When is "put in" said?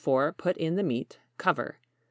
0.03-0.77